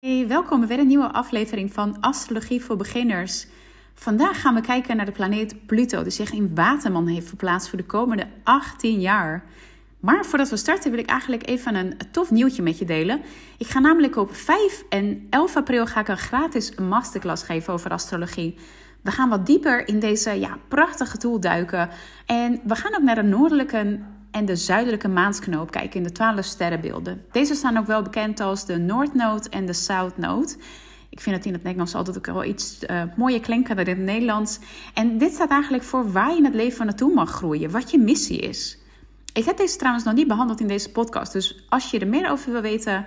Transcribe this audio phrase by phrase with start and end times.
[0.00, 3.46] Hey, welkom bij weer een nieuwe aflevering van Astrologie voor Beginners.
[3.94, 7.78] Vandaag gaan we kijken naar de planeet Pluto, die zich in Waterman heeft verplaatst voor
[7.78, 9.44] de komende 18 jaar.
[9.98, 13.20] Maar voordat we starten wil ik eigenlijk even een tof nieuwtje met je delen.
[13.58, 17.90] Ik ga namelijk op 5 en 11 april ga ik een gratis masterclass geven over
[17.90, 18.56] astrologie.
[19.02, 21.88] We gaan wat dieper in deze ja, prachtige tool duiken.
[22.26, 26.44] En we gaan ook naar de noordelijke en de zuidelijke maansknoop kijken in de 12
[26.44, 27.24] sterrenbeelden.
[27.32, 30.56] Deze staan ook wel bekend als de Noordnood en de Southnood.
[31.10, 33.96] Ik vind het in het Nederlands altijd ook wel iets uh, mooier klinken dan in
[33.96, 34.58] het Nederlands.
[34.94, 37.98] En dit staat eigenlijk voor waar je in het leven naartoe mag groeien, wat je
[37.98, 38.78] missie is.
[39.32, 42.30] Ik heb deze trouwens nog niet behandeld in deze podcast, dus als je er meer
[42.30, 43.06] over wil weten,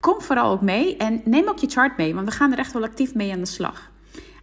[0.00, 2.72] kom vooral ook mee en neem ook je chart mee, want we gaan er echt
[2.72, 3.92] wel actief mee aan de slag.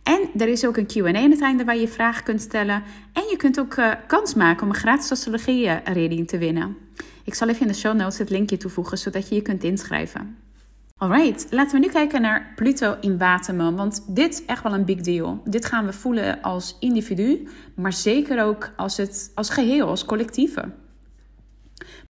[0.04, 2.84] En er is ook een Q&A aan het einde waar je vragen kunt stellen.
[3.14, 6.78] En je kunt ook uh, kans maken om een gratis astrologie-reading te winnen.
[7.24, 10.38] Ik zal even in de show notes het linkje toevoegen, zodat je je kunt inschrijven.
[10.98, 14.86] Alright, laten we nu kijken naar Pluto in Waterman, want dit is echt wel een
[14.86, 15.42] big deal.
[15.46, 20.72] Dit gaan we voelen als individu, maar zeker ook als, het, als geheel, als collectieve.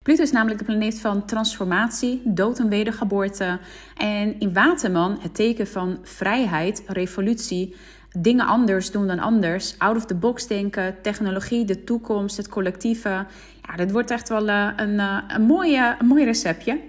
[0.01, 3.59] Pluto is namelijk de planeet van transformatie, dood en wedergeboorte.
[3.97, 7.75] En in Waterman het teken van vrijheid, revolutie,
[8.19, 13.25] dingen anders doen dan anders, out of the box denken, technologie, de toekomst, het collectieve.
[13.67, 16.79] Ja, dit wordt echt wel eh, een, eh, een, mooie, een mooi receptje.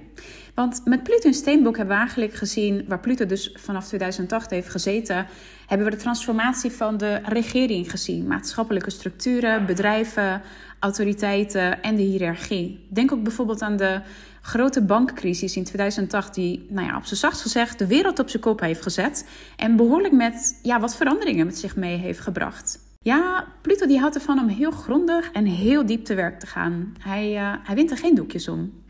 [0.54, 4.68] Want met Pluto in Steenbok hebben we eigenlijk gezien, waar Pluto dus vanaf 2008 heeft
[4.68, 5.26] gezeten,
[5.72, 8.26] hebben we de transformatie van de regering gezien.
[8.26, 10.42] Maatschappelijke structuren, bedrijven,
[10.78, 12.86] autoriteiten en de hiërarchie.
[12.88, 14.00] Denk ook bijvoorbeeld aan de
[14.42, 18.42] grote bankcrisis in 2008, die nou ja, op zijn zachtst gezegd de wereld op zijn
[18.42, 22.78] kop heeft gezet en behoorlijk met ja, wat veranderingen met zich mee heeft gebracht.
[23.02, 26.94] Ja, Pluto die houdt ervan om heel grondig en heel diep te werk te gaan.
[27.00, 28.81] Hij, uh, hij wint er geen doekjes om.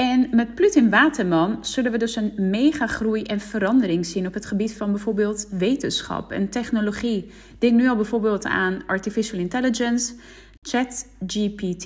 [0.00, 4.34] En met Pluto in Waterman zullen we dus een mega groei en verandering zien op
[4.34, 7.30] het gebied van bijvoorbeeld wetenschap en technologie.
[7.58, 10.14] Denk nu al bijvoorbeeld aan artificial intelligence,
[10.62, 11.84] ChatGPT.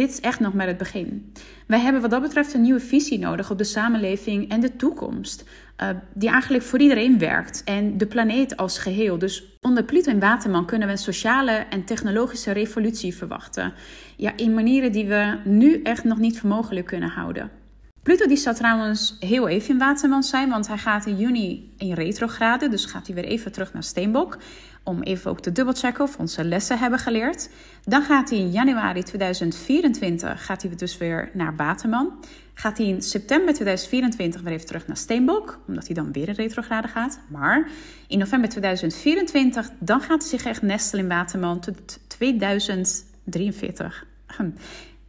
[0.00, 1.32] Dit is echt nog maar het begin.
[1.66, 5.44] Wij hebben wat dat betreft een nieuwe visie nodig op de samenleving en de toekomst.
[5.82, 9.18] Uh, die eigenlijk voor iedereen werkt en de planeet als geheel.
[9.18, 13.72] Dus onder Pluto en Waterman kunnen we een sociale en technologische revolutie verwachten.
[14.16, 17.59] Ja, in manieren die we nu echt nog niet voor mogelijk kunnen houden.
[18.02, 21.92] Pluto die zal trouwens heel even in Waterman zijn, want hij gaat in juni in
[21.92, 22.68] retrograde.
[22.68, 24.38] Dus gaat hij weer even terug naar Steenbok.
[24.82, 27.50] Om even ook te dubbelchecken of onze lessen hebben geleerd.
[27.84, 32.24] Dan gaat hij in januari 2024 gaat hij dus weer naar Waterman.
[32.54, 36.34] Gaat hij in september 2024 weer even terug naar Steenbok, omdat hij dan weer in
[36.34, 37.20] retrograde gaat.
[37.28, 37.68] Maar
[38.08, 44.06] in november 2024, dan gaat hij zich echt nestelen in Waterman tot 2043.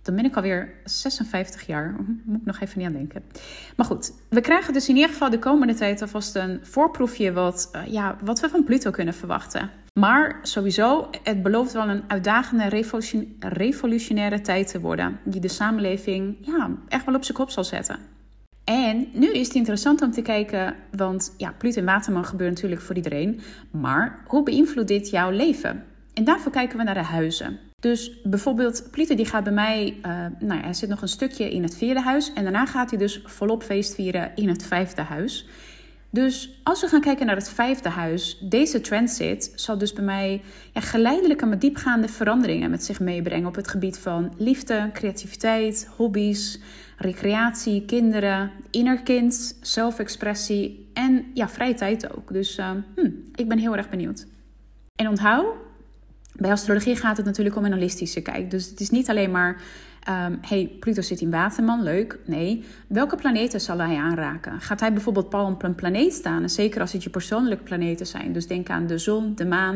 [0.01, 1.95] Dan ben ik alweer 56 jaar.
[2.23, 3.23] Moet ik nog even niet aan denken.
[3.75, 7.69] Maar goed, we krijgen dus in ieder geval de komende tijd alvast een voorproefje wat,
[7.75, 9.69] uh, ja, wat we van Pluto kunnen verwachten.
[9.99, 12.83] Maar sowieso, het belooft wel een uitdagende
[13.39, 15.19] revolutionaire tijd te worden.
[15.23, 17.99] Die de samenleving ja, echt wel op zijn kop zal zetten.
[18.63, 22.81] En nu is het interessant om te kijken, want ja, Pluto en Waterman gebeurt natuurlijk
[22.81, 23.39] voor iedereen.
[23.71, 25.83] Maar hoe beïnvloedt dit jouw leven?
[26.13, 27.59] En daarvoor kijken we naar de huizen.
[27.81, 30.03] Dus bijvoorbeeld, Pluto die gaat bij mij, uh,
[30.39, 32.33] nou ja, hij zit nog een stukje in het vierde huis.
[32.33, 35.47] En daarna gaat hij dus volop feest vieren in het vijfde huis.
[36.09, 40.41] Dus als we gaan kijken naar het vijfde huis, deze transit zal dus bij mij
[40.73, 46.59] ja, geleidelijke maar diepgaande veranderingen met zich meebrengen op het gebied van liefde, creativiteit, hobby's,
[46.97, 52.33] recreatie, kinderen, innerkind, zelfexpressie en ja, vrije tijd ook.
[52.33, 54.27] Dus uh, hm, ik ben heel erg benieuwd.
[54.95, 55.55] En onthoud,
[56.41, 58.51] bij astrologie gaat het natuurlijk om een holistische kijk.
[58.51, 59.61] Dus het is niet alleen maar,
[60.09, 62.19] um, hey, Pluto zit in Waterman, leuk.
[62.25, 64.61] Nee, welke planeten zal hij aanraken?
[64.61, 66.41] Gaat hij bijvoorbeeld pal op een planeet staan?
[66.41, 68.33] En zeker als het je persoonlijke planeten zijn.
[68.33, 69.75] Dus denk aan de zon, de maan,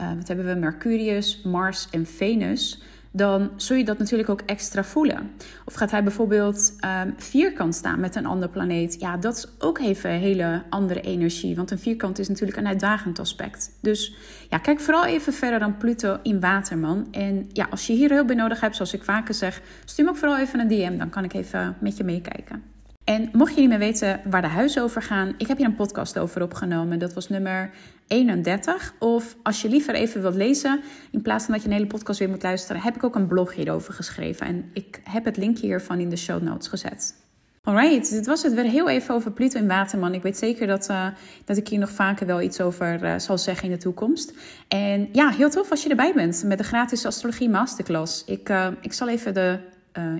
[0.00, 2.82] uh, wat hebben we, Mercurius, Mars en Venus
[3.16, 5.30] dan zul je dat natuurlijk ook extra voelen.
[5.64, 9.00] Of gaat hij bijvoorbeeld um, vierkant staan met een andere planeet?
[9.00, 11.56] Ja, dat is ook even een hele andere energie.
[11.56, 13.78] Want een vierkant is natuurlijk een uitdagend aspect.
[13.80, 14.14] Dus
[14.50, 17.08] ja, kijk vooral even verder dan Pluto in Waterman.
[17.10, 20.10] En ja, als je hier hulp bij nodig hebt, zoals ik vaker zeg, stuur me
[20.10, 20.98] ook vooral even een DM.
[20.98, 22.75] Dan kan ik even met je meekijken.
[23.06, 25.74] En mocht je niet meer weten waar de huizen over gaan, ik heb hier een
[25.74, 26.98] podcast over opgenomen.
[26.98, 27.70] Dat was nummer
[28.06, 28.94] 31.
[28.98, 30.80] Of als je liever even wilt lezen,
[31.10, 33.26] in plaats van dat je een hele podcast weer moet luisteren, heb ik ook een
[33.26, 34.46] blog hierover geschreven.
[34.46, 37.14] En ik heb het linkje hiervan in de show notes gezet.
[37.62, 40.14] Alright, dit was het weer heel even over Pluto in Waterman.
[40.14, 41.06] Ik weet zeker dat, uh,
[41.44, 44.32] dat ik hier nog vaker wel iets over uh, zal zeggen in de toekomst.
[44.68, 48.24] En ja, heel tof als je erbij bent met de gratis astrologie masterclass.
[48.24, 49.58] Ik, uh, ik zal even de,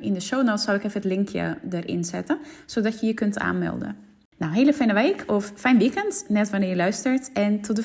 [0.01, 3.39] in de show notes zal ik even het linkje erin zetten, zodat je je kunt
[3.39, 3.97] aanmelden.
[4.39, 7.33] Nou, hele fijne week of fijn weekend, net wanneer je luistert.
[7.33, 7.83] En tot de